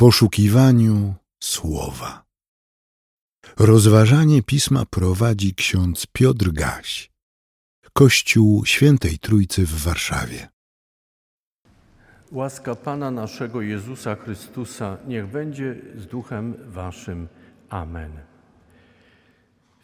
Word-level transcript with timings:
poszukiwaniu 0.00 1.14
słowa. 1.40 2.24
Rozważanie 3.58 4.42
pisma 4.42 4.86
prowadzi 4.86 5.54
ksiądz 5.54 6.06
Piotr 6.12 6.52
Gaś, 6.52 7.10
Kościół 7.92 8.64
Świętej 8.66 9.18
Trójcy 9.18 9.66
w 9.66 9.82
Warszawie. 9.82 10.48
Łaska 12.32 12.74
Pana 12.74 13.10
naszego 13.10 13.60
Jezusa 13.60 14.14
Chrystusa 14.14 14.98
niech 15.06 15.26
będzie 15.26 15.76
z 15.96 16.06
duchem 16.06 16.54
Waszym. 16.66 17.28
Amen. 17.68 18.12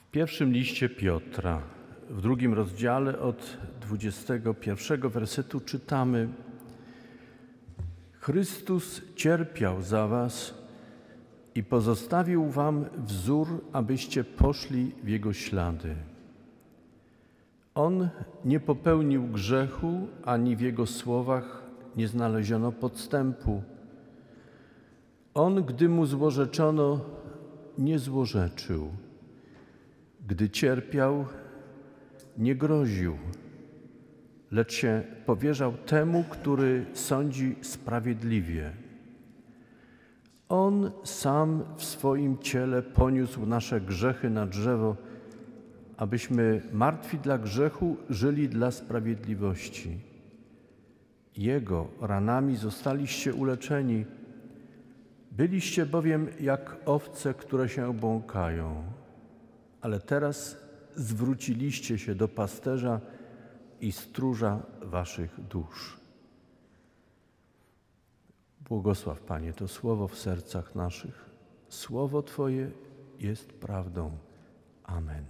W 0.09 0.11
pierwszym 0.11 0.53
liście 0.53 0.89
Piotra, 0.89 1.63
w 2.11 2.21
drugim 2.21 2.55
rozdziale 2.55 3.19
od 3.19 3.59
21 3.81 5.09
wersetu 5.09 5.61
czytamy: 5.61 6.29
Chrystus 8.25 9.03
cierpiał 9.15 9.83
za 9.83 10.07
Was 10.07 10.55
i 11.55 11.65
pozostawił 11.65 12.51
Wam 12.51 12.85
wzór, 13.07 13.65
abyście 13.73 14.25
poszli 14.25 14.93
w 15.03 15.09
Jego 15.09 15.33
ślady. 15.33 15.95
On 17.75 18.09
nie 18.45 18.61
popełnił 18.61 19.27
grzechu, 19.27 20.09
ani 20.25 20.57
w 20.57 20.61
Jego 20.61 20.87
słowach 20.87 21.63
nie 21.97 22.09
znaleziono 22.09 22.73
podstępu. 22.73 23.63
On, 25.35 25.65
gdy 25.65 25.89
mu 25.89 26.07
złorzeczono, 26.07 27.01
nie 27.79 27.99
złorzeczył. 27.99 28.89
Gdy 30.27 30.51
cierpiał, 30.51 31.25
nie 32.39 32.55
groził, 32.55 33.19
lecz 34.55 34.73
się 34.73 35.03
powierzał 35.27 35.73
temu, 35.73 36.25
który 36.31 36.87
sądzi 36.93 37.57
sprawiedliwie. 37.63 38.71
On 40.49 40.91
sam 41.05 41.65
w 41.77 41.85
swoim 41.85 42.39
ciele 42.39 42.83
poniósł 42.83 43.47
nasze 43.47 43.81
grzechy 43.81 44.31
na 44.31 44.47
drzewo, 44.47 44.97
abyśmy 45.97 46.63
martwi 46.73 47.19
dla 47.19 47.39
grzechu 47.39 47.97
żyli 48.11 48.49
dla 48.49 48.71
sprawiedliwości. 48.71 49.99
Jego 51.37 51.89
ranami 52.01 52.57
zostaliście 52.57 53.35
uleczeni. 53.35 54.05
Byliście 55.33 55.87
bowiem 55.87 56.29
jak 56.41 56.77
owce, 56.87 57.35
które 57.35 57.69
się 57.69 57.95
błąkają, 57.95 58.83
ale 59.81 60.01
teraz 60.01 60.57
zwróciliście 60.97 61.99
się 61.99 62.15
do 62.15 62.29
pasterza 62.29 63.01
i 63.85 63.93
stróża 63.93 64.63
waszych 64.83 65.41
dusz. 65.41 65.97
Błogosław 68.61 69.21
Panie 69.21 69.53
to 69.53 69.69
słowo 69.69 70.09
w 70.09 70.19
sercach 70.19 70.75
naszych. 70.75 71.31
Słowo 71.69 72.23
Twoje 72.23 72.71
jest 73.19 73.53
prawdą. 73.53 74.17
Amen. 74.85 75.25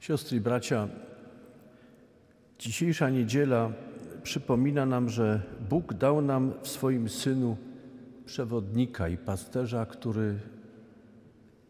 Siostry 0.00 0.36
i 0.36 0.40
bracia, 0.40 0.88
dzisiejsza 2.64 3.10
niedziela 3.10 3.72
przypomina 4.22 4.86
nam, 4.86 5.08
że 5.08 5.42
Bóg 5.70 5.94
dał 5.94 6.22
nam 6.22 6.52
w 6.62 6.68
swoim 6.68 7.08
Synu 7.08 7.56
przewodnika 8.26 9.08
i 9.08 9.16
pasterza, 9.16 9.86
który 9.86 10.38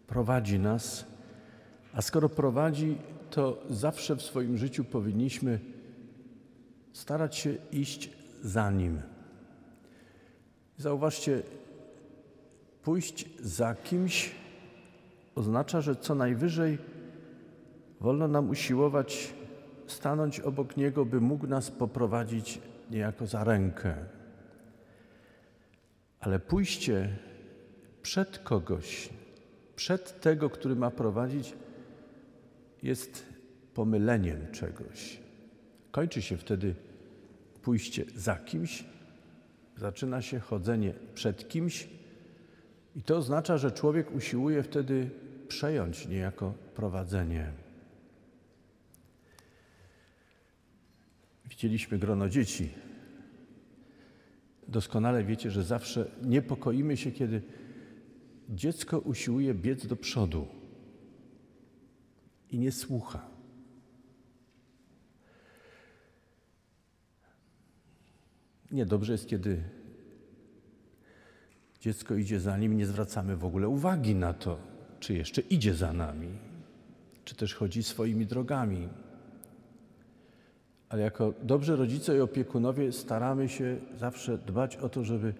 prowadzi 0.07 0.59
nas, 0.59 1.07
a 1.95 2.03
skoro 2.03 2.29
prowadzi, 2.29 2.97
to 3.31 3.63
zawsze 3.71 4.17
w 4.17 4.23
swoim 4.23 4.59
życiu 4.59 4.85
powinniśmy 4.85 5.61
starać 6.93 7.37
się 7.37 7.55
iść 7.73 8.11
za 8.43 8.71
nim. 8.71 9.03
Zauważcie, 10.79 11.43
pójść 12.83 13.29
za 13.41 13.75
kimś 13.75 14.31
oznacza, 15.35 15.81
że 15.81 15.97
co 15.97 16.15
najwyżej 16.15 16.79
wolno 18.01 18.29
nam 18.29 18.51
usiłować 18.51 19.35
stanąć 19.87 20.41
obok 20.41 20.77
niego, 20.77 21.05
by 21.05 21.21
mógł 21.21 21.47
nas 21.47 21.71
poprowadzić 21.71 22.61
niejako 22.91 23.27
za 23.27 23.45
rękę. 23.45 23.95
Ale 26.21 26.39
pójście 26.39 27.17
przed 28.03 28.39
kogoś, 28.39 29.09
przed 29.77 30.21
tego, 30.21 30.51
który 30.51 30.77
ma 30.77 30.91
prowadzić, 30.91 31.55
jest 32.83 33.27
pomyleniem 33.75 34.53
czegoś. 34.53 35.21
Kończy 35.91 36.23
się 36.23 36.37
wtedy 36.37 36.75
pójście 37.63 38.05
za 38.15 38.37
kimś, 38.37 38.85
zaczyna 39.77 40.23
się 40.23 40.41
chodzenie 40.41 40.95
przed 41.15 41.49
kimś, 41.49 41.89
i 42.97 43.03
to 43.03 43.17
oznacza, 43.17 43.59
że 43.59 43.73
człowiek 43.73 44.15
usiłuje 44.15 44.63
wtedy 44.63 45.11
przejąć 45.49 46.09
niejako 46.09 46.55
prowadzenie. 46.75 47.64
Widzieliśmy 51.55 51.99
grono 51.99 52.29
dzieci 52.29 52.69
Doskonale 54.69 55.25
wiecie, 55.25 55.51
że 55.51 55.63
zawsze 55.63 56.11
niepokoimy 56.23 56.97
się, 56.97 57.13
kiedy 57.13 57.43
dziecko 58.49 58.99
usiłuje 58.99 59.55
biec 59.55 59.87
do 59.87 59.97
przodu 59.97 60.47
i 62.51 62.59
nie 62.59 62.73
słucha. 62.73 63.27
Niedobrze 68.71 69.13
jest, 69.13 69.29
kiedy 69.29 69.63
dziecko 71.81 72.15
idzie 72.15 72.41
za 72.41 72.59
nim 72.59 72.77
nie 72.77 72.87
zwracamy 72.87 73.37
w 73.37 73.45
ogóle 73.45 73.69
uwagi 73.69 74.15
na 74.15 74.33
to, 74.33 74.59
czy 75.01 75.15
jeszcze 75.15 75.41
idzie 75.41 75.75
za 75.75 75.93
nami, 75.93 76.29
czy 77.25 77.35
też 77.35 77.55
chodzi 77.55 77.83
swoimi 77.83 78.27
drogami 78.27 78.89
ale 80.95 81.03
jako 81.03 81.35
dobrzy 81.43 81.77
rodzice 81.77 82.17
i 82.17 82.21
opiekunowie 82.21 82.93
staramy 82.93 83.49
się 83.49 83.77
zawsze 83.99 84.39
dbać 84.39 84.77
o 84.77 84.89
to, 84.89 85.05
żeby 85.05 85.35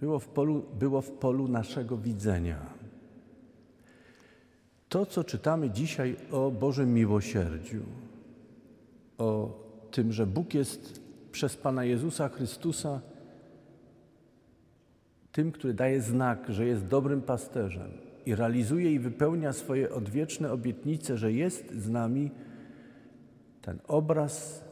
było 0.00 0.18
w 0.18 0.28
polu, 0.28 0.64
było 0.78 1.00
w 1.00 1.10
polu 1.10 1.48
naszego 1.48 1.96
widzenia. 1.96 2.66
To, 4.88 5.06
co 5.06 5.24
czytamy 5.24 5.70
dzisiaj 5.70 6.16
o 6.30 6.50
Bożym 6.50 6.94
miłosierdziu, 6.94 7.80
o 9.18 9.58
tym, 9.90 10.12
że 10.12 10.26
Bóg 10.26 10.54
jest 10.54 11.00
przez 11.32 11.56
Pana 11.56 11.84
Jezusa 11.84 12.28
Chrystusa 12.28 13.00
tym, 15.32 15.52
który 15.52 15.74
daje 15.74 16.00
znak, 16.00 16.46
że 16.48 16.66
jest 16.66 16.86
dobrym 16.86 17.22
pasterzem 17.22 17.90
i 18.26 18.34
realizuje 18.34 18.92
i 18.92 18.98
wypełnia 18.98 19.52
swoje 19.52 19.90
odwieczne 19.92 20.52
obietnice, 20.52 21.16
że 21.16 21.32
jest 21.32 21.74
z 21.74 21.88
nami, 21.88 22.30
ten 23.62 23.78
obraz 23.88 24.67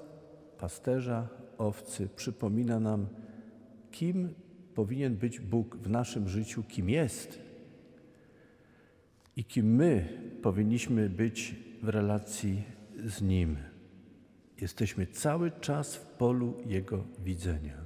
pasterza 0.58 1.28
owcy 1.58 2.08
przypomina 2.16 2.80
nam, 2.80 3.06
kim 3.90 4.34
powinien 4.74 5.16
być 5.16 5.40
Bóg 5.40 5.76
w 5.76 5.90
naszym 5.90 6.28
życiu, 6.28 6.62
kim 6.62 6.90
jest 6.90 7.46
i 9.36 9.44
kim 9.44 9.74
my 9.74 10.08
powinniśmy 10.42 11.10
być 11.10 11.54
w 11.82 11.88
relacji 11.88 12.62
z 13.06 13.22
Nim. 13.22 13.56
Jesteśmy 14.60 15.06
cały 15.06 15.50
czas 15.60 15.96
w 15.96 16.06
polu 16.06 16.54
Jego 16.66 17.04
widzenia. 17.24 17.76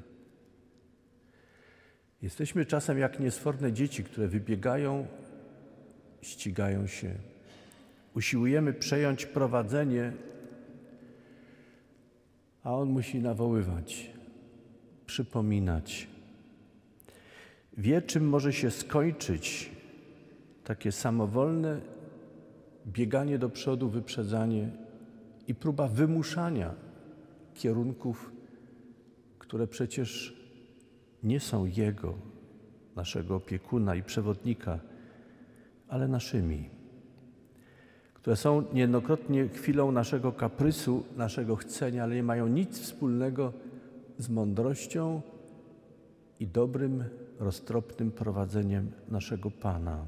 Jesteśmy 2.22 2.66
czasem 2.66 2.98
jak 2.98 3.20
niesforne 3.20 3.72
dzieci, 3.72 4.04
które 4.04 4.28
wybiegają, 4.28 5.06
ścigają 6.22 6.86
się. 6.86 7.14
Usiłujemy 8.14 8.72
przejąć 8.72 9.26
prowadzenie 9.26 10.12
a 12.64 12.74
on 12.74 12.90
musi 12.90 13.18
nawoływać, 13.18 14.10
przypominać. 15.06 16.08
Wie, 17.76 18.02
czym 18.02 18.28
może 18.28 18.52
się 18.52 18.70
skończyć 18.70 19.70
takie 20.64 20.92
samowolne 20.92 21.80
bieganie 22.86 23.38
do 23.38 23.48
przodu, 23.48 23.88
wyprzedzanie 23.88 24.70
i 25.48 25.54
próba 25.54 25.88
wymuszania 25.88 26.74
kierunków, 27.54 28.32
które 29.38 29.66
przecież 29.66 30.36
nie 31.22 31.40
są 31.40 31.64
Jego, 31.64 32.18
naszego 32.96 33.36
opiekuna 33.36 33.94
i 33.94 34.02
przewodnika, 34.02 34.78
ale 35.88 36.08
naszymi 36.08 36.79
które 38.20 38.36
są 38.36 38.64
niejednokrotnie 38.72 39.48
chwilą 39.48 39.92
naszego 39.92 40.32
kaprysu, 40.32 41.04
naszego 41.16 41.56
chcenia, 41.56 42.02
ale 42.02 42.14
nie 42.14 42.22
mają 42.22 42.46
nic 42.46 42.80
wspólnego 42.80 43.52
z 44.18 44.28
mądrością 44.28 45.20
i 46.40 46.46
dobrym 46.46 47.04
roztropnym 47.38 48.10
prowadzeniem 48.10 48.92
naszego 49.08 49.50
Pana. 49.50 50.06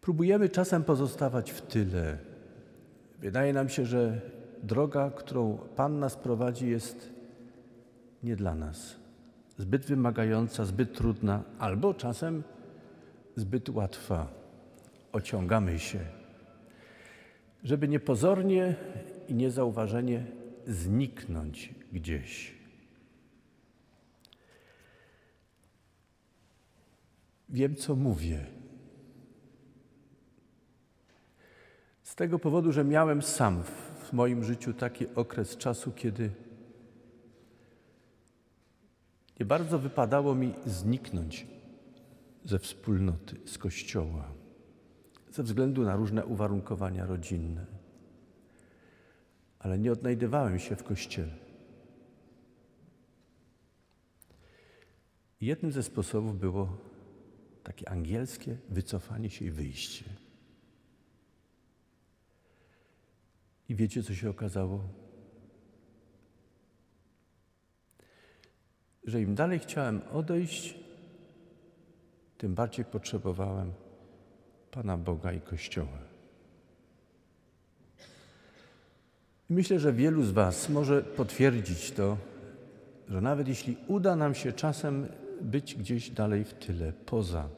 Próbujemy 0.00 0.48
czasem 0.48 0.84
pozostawać 0.84 1.50
w 1.50 1.62
tyle. 1.62 2.18
Wydaje 3.18 3.52
nam 3.52 3.68
się, 3.68 3.86
że 3.86 4.20
droga, 4.62 5.10
którą 5.10 5.58
Pan 5.76 5.98
nas 5.98 6.16
prowadzi, 6.16 6.70
jest 6.70 7.12
nie 8.22 8.36
dla 8.36 8.54
nas. 8.54 8.96
Zbyt 9.56 9.86
wymagająca, 9.86 10.64
zbyt 10.64 10.92
trudna, 10.92 11.42
albo 11.58 11.94
czasem 11.94 12.42
zbyt 13.36 13.68
łatwa. 13.68 14.41
Ociągamy 15.12 15.78
się, 15.78 16.00
żeby 17.64 17.88
niepozornie 17.88 18.74
i 19.28 19.34
niezauważenie 19.34 20.26
zniknąć 20.66 21.74
gdzieś. 21.92 22.54
Wiem, 27.48 27.76
co 27.76 27.96
mówię. 27.96 28.46
Z 32.02 32.14
tego 32.14 32.38
powodu, 32.38 32.72
że 32.72 32.84
miałem 32.84 33.22
sam 33.22 33.62
w 34.04 34.12
moim 34.12 34.44
życiu 34.44 34.72
taki 34.72 35.06
okres 35.14 35.56
czasu, 35.56 35.92
kiedy 35.92 36.30
nie 39.40 39.46
bardzo 39.46 39.78
wypadało 39.78 40.34
mi 40.34 40.54
zniknąć 40.66 41.46
ze 42.44 42.58
wspólnoty, 42.58 43.36
z 43.44 43.58
kościoła, 43.58 44.41
ze 45.34 45.42
względu 45.42 45.82
na 45.82 45.96
różne 45.96 46.26
uwarunkowania 46.26 47.06
rodzinne. 47.06 47.66
Ale 49.58 49.78
nie 49.78 49.92
odnajdywałem 49.92 50.58
się 50.58 50.76
w 50.76 50.84
kościele. 50.84 51.32
Jednym 55.40 55.72
ze 55.72 55.82
sposobów 55.82 56.40
było 56.40 56.76
takie 57.62 57.88
angielskie 57.88 58.56
wycofanie 58.68 59.30
się 59.30 59.44
i 59.44 59.50
wyjście. 59.50 60.04
I 63.68 63.74
wiecie, 63.74 64.02
co 64.02 64.14
się 64.14 64.30
okazało? 64.30 64.80
Że 69.04 69.22
im 69.22 69.34
dalej 69.34 69.58
chciałem 69.58 70.00
odejść, 70.12 70.78
tym 72.38 72.54
bardziej 72.54 72.84
potrzebowałem 72.84 73.72
Pana 74.72 74.96
Boga 74.96 75.32
i 75.32 75.40
Kościoła. 75.40 75.98
Myślę, 79.48 79.78
że 79.78 79.92
wielu 79.92 80.22
z 80.22 80.30
Was 80.30 80.68
może 80.68 81.02
potwierdzić 81.02 81.90
to, 81.90 82.16
że 83.08 83.20
nawet 83.20 83.48
jeśli 83.48 83.76
uda 83.88 84.16
nam 84.16 84.34
się 84.34 84.52
czasem 84.52 85.06
być 85.40 85.74
gdzieś 85.74 86.10
dalej 86.10 86.44
w 86.44 86.54
tyle, 86.54 86.92
poza, 86.92 87.48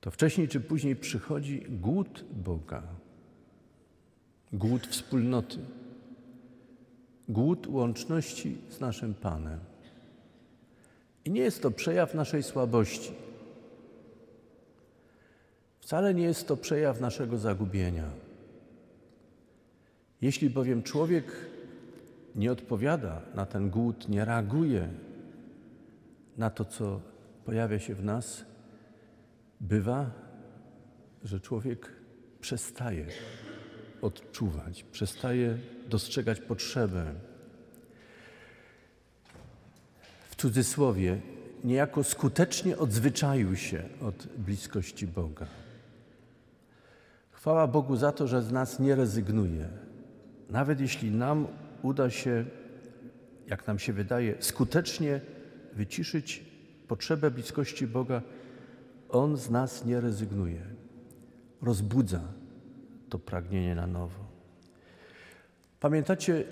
to 0.00 0.10
wcześniej 0.10 0.48
czy 0.48 0.60
później 0.60 0.96
przychodzi 0.96 1.66
głód 1.68 2.24
Boga, 2.32 2.82
głód 4.52 4.86
wspólnoty, 4.86 5.58
głód 7.28 7.66
łączności 7.66 8.58
z 8.70 8.80
naszym 8.80 9.14
Panem. 9.14 9.60
I 11.24 11.30
nie 11.30 11.40
jest 11.40 11.62
to 11.62 11.70
przejaw 11.70 12.14
naszej 12.14 12.42
słabości. 12.42 13.27
Wcale 15.88 16.14
nie 16.14 16.22
jest 16.22 16.48
to 16.48 16.56
przejaw 16.56 17.00
naszego 17.00 17.38
zagubienia. 17.38 18.10
Jeśli 20.20 20.50
bowiem 20.50 20.82
człowiek 20.82 21.32
nie 22.34 22.52
odpowiada 22.52 23.22
na 23.34 23.46
ten 23.46 23.70
głód, 23.70 24.08
nie 24.08 24.24
reaguje 24.24 24.88
na 26.36 26.50
to, 26.50 26.64
co 26.64 27.00
pojawia 27.44 27.78
się 27.78 27.94
w 27.94 28.04
nas, 28.04 28.44
bywa, 29.60 30.10
że 31.24 31.40
człowiek 31.40 31.92
przestaje 32.40 33.06
odczuwać, 34.02 34.82
przestaje 34.82 35.58
dostrzegać 35.86 36.40
potrzebę. 36.40 37.14
W 40.30 40.36
cudzysłowie, 40.36 41.20
niejako 41.64 42.04
skutecznie 42.04 42.78
odzwyczaił 42.78 43.56
się 43.56 43.82
od 44.00 44.26
bliskości 44.26 45.06
Boga. 45.06 45.46
Chwała 47.38 47.66
Bogu 47.66 47.96
za 47.96 48.12
to, 48.12 48.26
że 48.26 48.42
z 48.42 48.52
nas 48.52 48.80
nie 48.80 48.94
rezygnuje. 48.94 49.68
Nawet 50.50 50.80
jeśli 50.80 51.10
nam 51.10 51.46
uda 51.82 52.10
się, 52.10 52.44
jak 53.46 53.66
nam 53.66 53.78
się 53.78 53.92
wydaje, 53.92 54.34
skutecznie 54.40 55.20
wyciszyć 55.72 56.44
potrzebę 56.88 57.30
bliskości 57.30 57.86
Boga, 57.86 58.22
On 59.08 59.36
z 59.36 59.50
nas 59.50 59.84
nie 59.84 60.00
rezygnuje. 60.00 60.62
Rozbudza 61.62 62.20
to 63.08 63.18
pragnienie 63.18 63.74
na 63.74 63.86
nowo. 63.86 64.24
Pamiętacie 65.80 66.44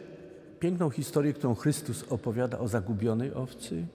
piękną 0.61 0.91
historię, 0.91 1.33
którą 1.33 1.55
Chrystus 1.55 2.05
opowiada 2.11 2.59
o 2.59 2.69
zagubionej 2.69 3.35
owcy? 3.35 3.87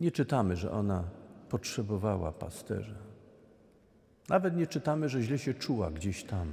Nie 0.00 0.10
czytamy, 0.12 0.56
że 0.56 0.70
ona 0.70 1.04
potrzebowała 1.48 2.32
pasterza. 2.32 3.07
Nawet 4.28 4.56
nie 4.56 4.66
czytamy, 4.66 5.08
że 5.08 5.22
źle 5.22 5.38
się 5.38 5.54
czuła 5.54 5.90
gdzieś 5.90 6.24
tam. 6.24 6.52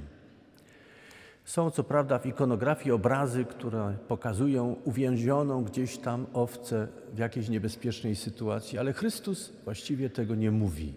Są 1.44 1.70
co 1.70 1.84
prawda 1.84 2.18
w 2.18 2.26
ikonografii 2.26 2.92
obrazy, 2.92 3.44
które 3.44 3.96
pokazują 4.08 4.76
uwięzioną 4.84 5.64
gdzieś 5.64 5.98
tam 5.98 6.26
owcę 6.32 6.88
w 7.12 7.18
jakiejś 7.18 7.48
niebezpiecznej 7.48 8.16
sytuacji, 8.16 8.78
ale 8.78 8.92
Chrystus 8.92 9.52
właściwie 9.64 10.10
tego 10.10 10.34
nie 10.34 10.50
mówi. 10.50 10.94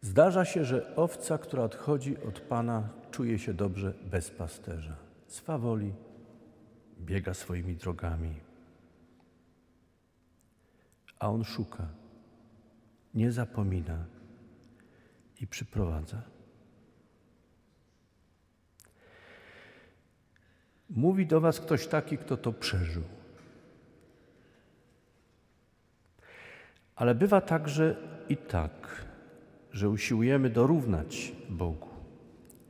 Zdarza 0.00 0.44
się, 0.44 0.64
że 0.64 0.96
owca, 0.96 1.38
która 1.38 1.62
odchodzi 1.62 2.16
od 2.28 2.40
Pana, 2.40 2.88
czuje 3.10 3.38
się 3.38 3.54
dobrze 3.54 3.94
bez 4.10 4.30
pasterza. 4.30 4.96
Swawoli, 5.26 5.92
biega 7.00 7.34
swoimi 7.34 7.76
drogami. 7.76 8.34
A 11.18 11.30
on 11.30 11.44
szuka, 11.44 11.88
nie 13.18 13.32
zapomina 13.32 14.06
i 15.40 15.46
przyprowadza. 15.46 16.22
Mówi 20.90 21.26
do 21.26 21.40
Was 21.40 21.60
ktoś 21.60 21.86
taki, 21.86 22.18
kto 22.18 22.36
to 22.36 22.52
przeżył. 22.52 23.02
Ale 26.96 27.14
bywa 27.14 27.40
także 27.40 27.96
i 28.28 28.36
tak, 28.36 29.04
że 29.72 29.88
usiłujemy 29.88 30.50
dorównać 30.50 31.32
Bogu, 31.48 31.88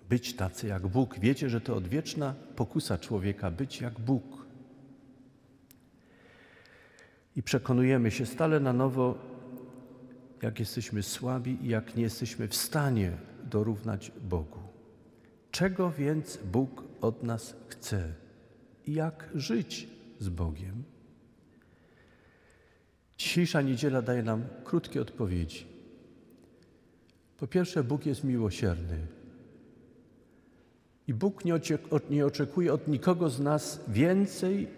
być 0.08 0.36
tacy 0.36 0.66
jak 0.66 0.86
Bóg. 0.86 1.18
Wiecie, 1.18 1.50
że 1.50 1.60
to 1.60 1.76
odwieczna 1.76 2.34
pokusa 2.56 2.98
człowieka 2.98 3.50
być 3.50 3.80
jak 3.80 4.00
Bóg. 4.00 4.46
I 7.36 7.42
przekonujemy 7.42 8.10
się 8.10 8.26
stale 8.26 8.60
na 8.60 8.72
nowo, 8.72 9.37
jak 10.42 10.60
jesteśmy 10.60 11.02
słabi 11.02 11.58
i 11.62 11.68
jak 11.68 11.96
nie 11.96 12.02
jesteśmy 12.02 12.48
w 12.48 12.56
stanie 12.56 13.12
dorównać 13.44 14.12
Bogu. 14.22 14.60
Czego 15.50 15.90
więc 15.90 16.38
Bóg 16.52 16.84
od 17.00 17.22
nas 17.22 17.56
chce 17.68 18.14
i 18.86 18.94
jak 18.94 19.30
żyć 19.34 19.88
z 20.18 20.28
Bogiem? 20.28 20.82
Dzisiejsza 23.18 23.62
niedziela 23.62 24.02
daje 24.02 24.22
nam 24.22 24.44
krótkie 24.64 25.00
odpowiedzi. 25.00 25.66
Po 27.38 27.46
pierwsze, 27.46 27.84
Bóg 27.84 28.06
jest 28.06 28.24
miłosierny. 28.24 29.06
I 31.08 31.14
Bóg 31.14 31.44
nie 32.10 32.26
oczekuje 32.26 32.72
od 32.72 32.88
nikogo 32.88 33.30
z 33.30 33.40
nas 33.40 33.80
więcej, 33.88 34.68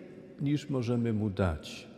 niż 0.40 0.70
możemy 0.70 1.12
Mu 1.12 1.30
dać. 1.30 1.89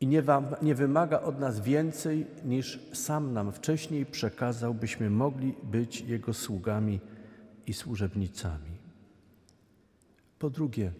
I 0.00 0.06
nie, 0.06 0.22
nie, 0.62 0.74
wymaga 0.74 1.20
od 1.20 1.40
nas 1.40 1.60
więcej, 1.60 2.26
niż 2.44 2.80
sam 2.92 3.32
nam 3.32 3.52
wcześniej 3.52 4.06
przekazał, 4.06 4.74
byśmy 4.74 5.10
mogli 5.10 5.54
być 5.62 6.00
Jego 6.00 6.34
sługami 6.34 7.00
i 7.66 7.72
służebnicami. 7.72 8.70
Po 10.38 10.50
drugie, 10.50 10.92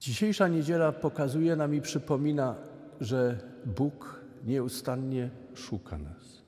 dzisiejsza 0.00 0.48
niedziela 0.48 0.92
pokazuje 0.92 1.56
nam 1.56 1.74
i 1.74 1.80
przypomina, 1.80 2.54
że 3.00 3.38
Bóg 3.64 4.20
nieustannie 4.44 5.30
szuka 5.54 5.98
nas. 5.98 6.42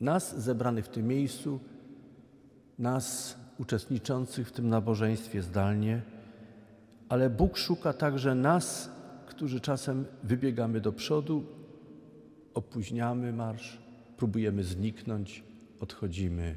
Nas 0.00 0.40
zebranych 0.40 0.84
w 0.84 0.88
tym 0.88 1.06
miejscu, 1.06 1.60
nas 2.78 3.36
uczestniczących 3.58 4.48
w 4.48 4.52
tym 4.52 4.68
nabożeństwie 4.68 5.42
zdalnie, 5.42 6.02
ale 7.12 7.30
Bóg 7.30 7.58
szuka 7.58 7.92
także 7.92 8.34
nas, 8.34 8.90
którzy 9.26 9.60
czasem 9.60 10.04
wybiegamy 10.22 10.80
do 10.80 10.92
przodu, 10.92 11.44
opóźniamy 12.54 13.32
marsz, 13.32 13.78
próbujemy 14.16 14.64
zniknąć, 14.64 15.44
odchodzimy. 15.80 16.56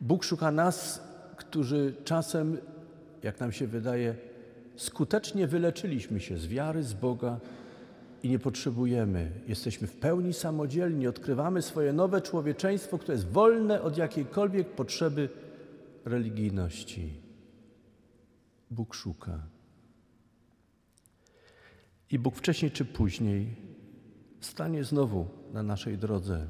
Bóg 0.00 0.24
szuka 0.24 0.50
nas, 0.50 1.02
którzy 1.36 1.94
czasem, 2.04 2.58
jak 3.22 3.40
nam 3.40 3.52
się 3.52 3.66
wydaje, 3.66 4.14
skutecznie 4.76 5.46
wyleczyliśmy 5.46 6.20
się 6.20 6.38
z 6.38 6.46
wiary, 6.46 6.82
z 6.82 6.94
Boga 6.94 7.40
i 8.22 8.28
nie 8.28 8.38
potrzebujemy. 8.38 9.30
Jesteśmy 9.48 9.86
w 9.86 9.96
pełni 9.96 10.32
samodzielni, 10.32 11.06
odkrywamy 11.06 11.62
swoje 11.62 11.92
nowe 11.92 12.20
człowieczeństwo, 12.20 12.98
które 12.98 13.14
jest 13.14 13.28
wolne 13.28 13.82
od 13.82 13.96
jakiejkolwiek 13.96 14.68
potrzeby 14.68 15.28
religijności. 16.04 17.27
Bóg 18.70 18.94
szuka. 18.94 19.42
I 22.10 22.18
Bóg 22.18 22.36
wcześniej 22.36 22.70
czy 22.70 22.84
później 22.84 23.56
stanie 24.40 24.84
znowu 24.84 25.26
na 25.52 25.62
naszej 25.62 25.98
drodze 25.98 26.46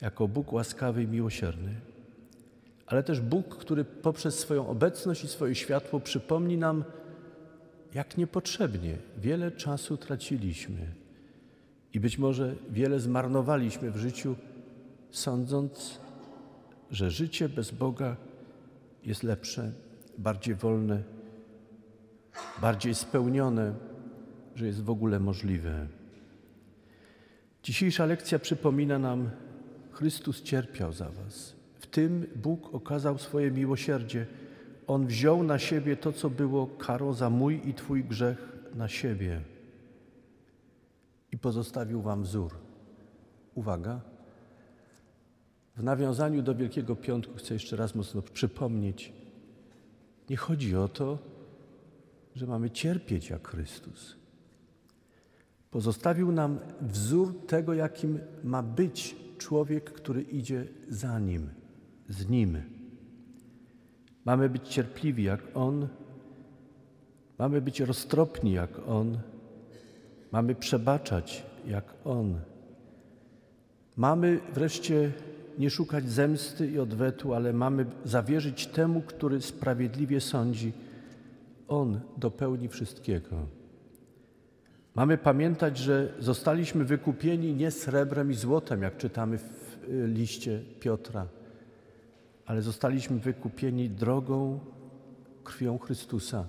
jako 0.00 0.28
Bóg 0.28 0.52
łaskawy 0.52 1.02
i 1.02 1.06
miłosierny, 1.08 1.74
ale 2.86 3.02
też 3.02 3.20
Bóg, 3.20 3.56
który 3.56 3.84
poprzez 3.84 4.38
swoją 4.38 4.68
obecność 4.68 5.24
i 5.24 5.28
swoje 5.28 5.54
światło 5.54 6.00
przypomni 6.00 6.56
nam, 6.56 6.84
jak 7.94 8.18
niepotrzebnie 8.18 8.96
wiele 9.18 9.52
czasu 9.52 9.96
traciliśmy 9.96 10.94
i 11.92 12.00
być 12.00 12.18
może 12.18 12.54
wiele 12.70 13.00
zmarnowaliśmy 13.00 13.90
w 13.90 13.96
życiu, 13.96 14.36
sądząc, 15.10 16.00
że 16.90 17.10
życie 17.10 17.48
bez 17.48 17.70
Boga 17.70 18.16
jest 19.04 19.22
lepsze, 19.22 19.72
bardziej 20.18 20.54
wolne, 20.54 21.02
bardziej 22.60 22.94
spełnione, 22.94 23.74
że 24.54 24.66
jest 24.66 24.82
w 24.82 24.90
ogóle 24.90 25.20
możliwe. 25.20 25.86
Dzisiejsza 27.62 28.06
lekcja 28.06 28.38
przypomina 28.38 28.98
nam, 28.98 29.30
Chrystus 29.92 30.42
cierpiał 30.42 30.92
za 30.92 31.10
Was. 31.10 31.56
W 31.74 31.86
tym 31.86 32.26
Bóg 32.36 32.74
okazał 32.74 33.18
swoje 33.18 33.50
miłosierdzie. 33.50 34.26
On 34.86 35.06
wziął 35.06 35.42
na 35.42 35.58
siebie 35.58 35.96
to, 35.96 36.12
co 36.12 36.30
było 36.30 36.66
karą 36.66 37.12
za 37.12 37.30
mój 37.30 37.68
i 37.68 37.74
Twój 37.74 38.04
grzech 38.04 38.58
na 38.74 38.88
siebie 38.88 39.40
i 41.32 41.38
pozostawił 41.38 42.02
Wam 42.02 42.22
wzór. 42.22 42.52
Uwaga. 43.54 44.00
W 45.76 45.82
nawiązaniu 45.82 46.42
do 46.42 46.54
Wielkiego 46.54 46.96
Piątku 46.96 47.34
chcę 47.36 47.54
jeszcze 47.54 47.76
raz 47.76 47.94
mocno 47.94 48.22
przypomnieć, 48.22 49.12
nie 50.30 50.36
chodzi 50.36 50.76
o 50.76 50.88
to, 50.88 51.18
że 52.34 52.46
mamy 52.46 52.70
cierpieć 52.70 53.30
jak 53.30 53.48
Chrystus. 53.48 54.16
Pozostawił 55.70 56.32
nam 56.32 56.58
wzór 56.80 57.46
tego, 57.46 57.74
jakim 57.74 58.18
ma 58.44 58.62
być 58.62 59.16
człowiek, 59.38 59.92
który 59.92 60.22
idzie 60.22 60.66
za 60.88 61.18
nim, 61.18 61.48
z 62.08 62.28
nim. 62.28 62.62
Mamy 64.24 64.48
być 64.48 64.68
cierpliwi 64.68 65.24
jak 65.24 65.40
on, 65.54 65.88
mamy 67.38 67.60
być 67.60 67.80
roztropni 67.80 68.52
jak 68.52 68.88
on, 68.88 69.18
mamy 70.32 70.54
przebaczać 70.54 71.46
jak 71.66 71.94
on. 72.04 72.40
Mamy 73.96 74.40
wreszcie 74.54 75.12
nie 75.60 75.70
szukać 75.70 76.10
zemsty 76.10 76.70
i 76.70 76.78
odwetu, 76.78 77.34
ale 77.34 77.52
mamy 77.52 77.86
zawierzyć 78.04 78.66
temu, 78.66 79.02
który 79.02 79.40
sprawiedliwie 79.40 80.20
sądzi. 80.20 80.72
On 81.68 82.00
dopełni 82.16 82.68
wszystkiego. 82.68 83.46
Mamy 84.94 85.18
pamiętać, 85.18 85.78
że 85.78 86.14
zostaliśmy 86.18 86.84
wykupieni 86.84 87.54
nie 87.54 87.70
srebrem 87.70 88.30
i 88.30 88.34
złotem, 88.34 88.82
jak 88.82 88.96
czytamy 88.96 89.38
w 89.38 89.78
y, 89.88 90.06
liście 90.06 90.60
Piotra, 90.80 91.26
ale 92.46 92.62
zostaliśmy 92.62 93.18
wykupieni 93.18 93.90
drogą 93.90 94.60
krwią 95.44 95.78
Chrystusa, 95.78 96.44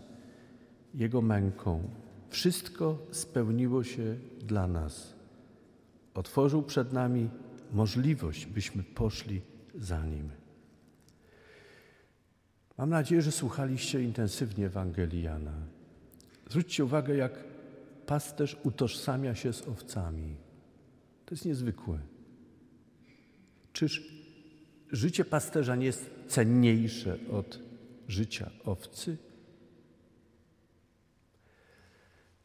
Jego 0.93 1.21
męką. 1.21 1.83
Wszystko 2.29 2.97
spełniło 3.11 3.83
się 3.83 4.15
dla 4.39 4.67
nas. 4.67 5.15
Otworzył 6.13 6.63
przed 6.63 6.93
nami 6.93 7.29
możliwość, 7.71 8.45
byśmy 8.45 8.83
poszli 8.83 9.41
za 9.75 10.05
Nim. 10.05 10.29
Mam 12.77 12.89
nadzieję, 12.89 13.21
że 13.21 13.31
słuchaliście 13.31 14.03
intensywnie 14.03 14.65
Ewangelii 14.65 15.23
Jana. 15.23 15.53
Zwróćcie 16.49 16.85
uwagę, 16.85 17.15
jak 17.15 17.43
pasterz 18.05 18.57
utożsamia 18.63 19.35
się 19.35 19.53
z 19.53 19.67
owcami. 19.67 20.35
To 21.25 21.35
jest 21.35 21.45
niezwykłe. 21.45 21.99
Czyż 23.73 24.13
życie 24.91 25.25
pasterza 25.25 25.75
nie 25.75 25.85
jest 25.85 26.09
cenniejsze 26.27 27.17
od 27.31 27.59
życia 28.07 28.51
owcy? 28.65 29.17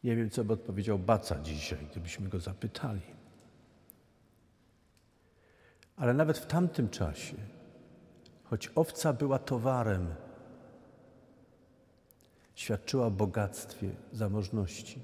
Nie 0.05 0.17
wiem, 0.17 0.31
co 0.31 0.45
by 0.45 0.53
odpowiedział 0.53 0.99
Baca 0.99 1.43
dzisiaj, 1.43 1.79
gdybyśmy 1.91 2.29
go 2.29 2.41
zapytali. 2.41 3.01
Ale 5.97 6.15
nawet 6.15 6.39
w 6.39 6.47
tamtym 6.47 6.89
czasie, 6.89 7.37
choć 8.45 8.71
owca 8.75 9.13
była 9.13 9.39
towarem, 9.39 10.07
świadczyła 12.55 13.07
o 13.07 13.11
bogactwie, 13.11 13.91
zamożności. 14.13 15.01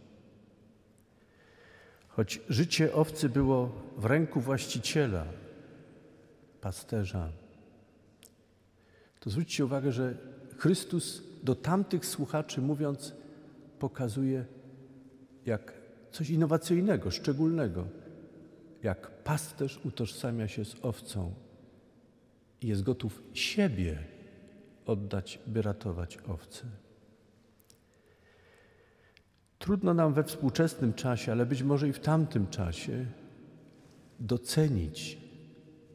Choć 2.09 2.41
życie 2.49 2.95
owcy 2.95 3.29
było 3.29 3.73
w 3.97 4.05
ręku 4.05 4.41
właściciela, 4.41 5.25
pasterza, 6.61 7.29
to 9.21 9.31
zwróćcie 9.31 9.65
uwagę, 9.65 9.93
że 9.93 10.15
Chrystus 10.59 11.23
do 11.43 11.55
tamtych 11.55 12.07
słuchaczy 12.07 12.61
mówiąc, 12.61 13.15
pokazuje 13.79 14.45
jak 15.47 15.73
coś 16.13 16.31
innowacyjnego, 16.31 17.11
szczególnego, 17.11 17.87
jak 18.83 19.23
pasterz 19.25 19.81
utożsamia 19.85 20.49
się 20.49 20.65
z 20.65 20.77
owcą 20.83 21.35
i 22.61 22.67
jest 22.67 22.83
gotów 22.83 23.23
siebie 23.33 23.99
oddać, 24.87 25.39
by 25.47 25.63
ratować 25.63 26.19
owce. 26.29 26.65
Trudno 29.59 29.95
nam 29.95 30.15
we 30.15 30.25
współczesnym 30.25 30.95
czasie, 30.95 31.33
ale 31.33 31.47
być 31.47 31.63
może 31.63 31.89
i 31.89 31.93
w 31.93 32.01
tamtym 32.01 32.47
czasie, 32.47 33.07
docenić 34.21 35.19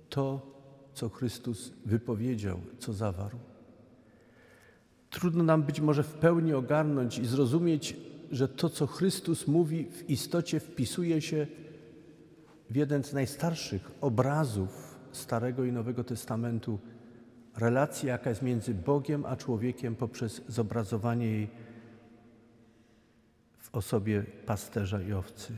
to, 0.10 0.58
co 0.94 1.10
Chrystus 1.10 1.74
wypowiedział, 1.86 2.60
co 2.80 2.94
zawarł. 2.94 3.38
Trudno 5.10 5.44
nam 5.44 5.64
być 5.64 5.80
może 5.80 6.04
w 6.04 6.14
pełni 6.14 6.54
ogarnąć 6.54 7.18
i 7.18 7.26
zrozumieć, 7.26 7.96
że 8.32 8.48
to, 8.48 8.70
co 8.70 8.88
Chrystus 8.88 9.48
mówi, 9.48 9.86
w 9.92 10.10
istocie 10.10 10.60
wpisuje 10.60 11.22
się 11.22 11.48
w 12.70 12.76
jeden 12.76 13.04
z 13.04 13.14
najstarszych 13.14 13.92
obrazów 14.02 14.98
Starego 15.12 15.66
i 15.66 15.72
Nowego 15.72 16.04
Testamentu, 16.04 16.80
relacji, 17.56 18.08
jaka 18.08 18.30
jest 18.30 18.42
między 18.42 18.74
Bogiem 18.74 19.26
a 19.26 19.36
człowiekiem 19.36 19.96
poprzez 19.96 20.42
zobrazowanie 20.48 21.26
jej 21.26 21.50
w 23.58 23.76
osobie 23.76 24.24
pasterza 24.46 25.02
i 25.02 25.14
owcy. 25.14 25.54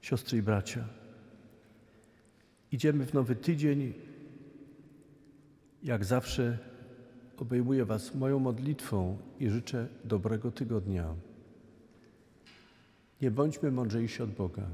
Siostry 0.00 0.38
i 0.38 0.42
bracia, 0.42 0.84
idziemy 2.72 3.06
w 3.06 3.14
nowy 3.14 3.36
tydzień. 3.36 3.92
Jak 5.82 6.04
zawsze 6.04 6.58
obejmuję 7.36 7.84
Was 7.84 8.14
moją 8.14 8.38
modlitwą 8.38 9.18
i 9.40 9.50
życzę 9.50 9.88
dobrego 10.04 10.50
tygodnia. 10.50 11.14
Nie 13.22 13.30
bądźmy 13.30 13.70
mądrzejsi 13.70 14.22
od 14.22 14.30
Boga. 14.30 14.66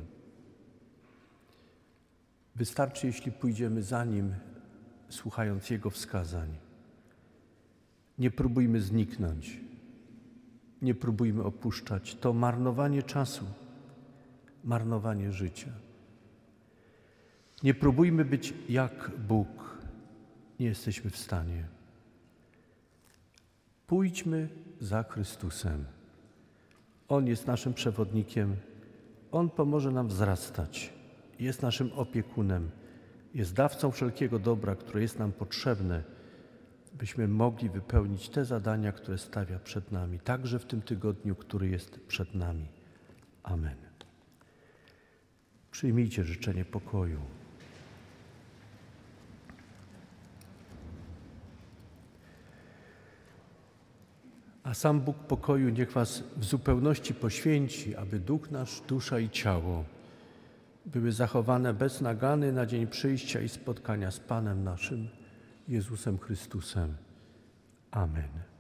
Wystarczy, 2.57 3.07
jeśli 3.07 3.33
pójdziemy 3.33 3.83
za 3.83 4.05
Nim, 4.05 4.35
słuchając 5.09 5.71
Jego 5.71 5.91
wskazań. 5.91 6.49
Nie 8.19 8.31
próbujmy 8.31 8.81
zniknąć 8.81 9.61
nie 10.83 10.95
próbujmy 10.95 11.43
opuszczać. 11.43 12.15
To 12.15 12.33
marnowanie 12.33 13.03
czasu, 13.03 13.45
marnowanie 14.65 15.33
życia. 15.33 15.73
Nie 17.63 17.75
próbujmy 17.75 18.25
być 18.25 18.55
jak 18.69 19.11
Bóg. 19.29 19.79
Nie 20.61 20.67
jesteśmy 20.67 21.11
w 21.11 21.17
stanie. 21.17 21.65
Pójdźmy 23.87 24.49
za 24.81 25.03
Chrystusem. 25.03 25.85
On 27.09 27.27
jest 27.27 27.47
naszym 27.47 27.75
przewodnikiem. 27.75 28.57
On 29.33 29.51
pomoże 29.51 29.91
nam 29.91 30.09
wzrastać 30.09 30.93
jest 31.43 31.63
naszym 31.63 31.93
opiekunem, 31.93 32.71
jest 33.35 33.55
dawcą 33.55 33.91
wszelkiego 33.91 34.39
dobra, 34.39 34.77
które 34.77 35.03
jest 35.03 35.19
nam 35.19 35.33
potrzebne, 35.33 36.03
byśmy 36.99 37.29
mogli 37.29 37.71
wypełnić 37.71 38.29
te 38.29 38.45
zadania, 38.45 38.93
które 38.93 39.19
stawia 39.19 39.59
przed 39.59 39.93
nami, 39.93 40.21
także 40.21 40.59
w 40.59 40.65
tym 40.65 40.83
tygodniu, 40.83 41.35
który 41.35 41.69
jest 41.69 42.01
przed 42.01 42.35
nami. 42.35 42.67
Amen. 43.43 43.77
Przyjmijcie 45.71 46.25
życzenie 46.25 46.65
pokoju. 46.65 47.21
A 54.63 54.75
sam 54.75 55.01
Bóg 55.01 55.17
pokoju 55.17 55.69
niech 55.69 55.93
Was 55.93 56.25
w 56.37 56.45
zupełności 56.45 57.15
poświęci, 57.15 57.97
aby 57.97 58.19
duch 58.19 58.51
nasz, 58.51 58.81
dusza 58.81 59.19
i 59.19 59.31
ciało 59.31 59.85
były 60.87 61.13
zachowane 61.13 61.75
bez 61.75 62.01
nagany 62.01 62.53
na 62.53 62.67
dzień 62.67 62.87
przyjścia 62.87 63.41
i 63.41 63.49
spotkania 63.49 64.11
z 64.11 64.21
Panem 64.21 64.65
naszym, 64.65 65.09
Jezusem 65.69 66.19
Chrystusem. 66.19 66.95
Amen. 67.91 68.52